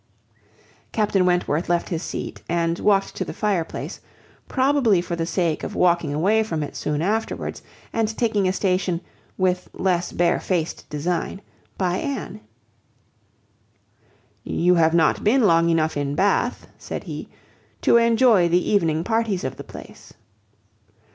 Captain 0.91 1.27
Wentworth 1.27 1.69
left 1.69 1.89
his 1.89 2.01
seat, 2.01 2.41
and 2.49 2.79
walked 2.79 3.13
to 3.13 3.23
the 3.23 3.35
fire 3.35 3.63
place; 3.63 3.99
probably 4.47 4.99
for 4.99 5.15
the 5.15 5.27
sake 5.27 5.63
of 5.63 5.75
walking 5.75 6.11
away 6.11 6.41
from 6.41 6.63
it 6.63 6.75
soon 6.75 7.03
afterwards, 7.03 7.61
and 7.93 8.17
taking 8.17 8.47
a 8.47 8.51
station, 8.51 8.99
with 9.37 9.69
less 9.73 10.11
bare 10.11 10.39
faced 10.39 10.89
design, 10.89 11.39
by 11.77 11.97
Anne. 11.97 12.41
"You 14.43 14.73
have 14.73 14.95
not 14.95 15.23
been 15.23 15.43
long 15.43 15.69
enough 15.69 15.95
in 15.95 16.15
Bath," 16.15 16.65
said 16.79 17.03
he, 17.03 17.29
"to 17.81 17.97
enjoy 17.97 18.49
the 18.49 18.71
evening 18.71 19.03
parties 19.03 19.43
of 19.43 19.57
the 19.57 19.63
place." 19.63 20.13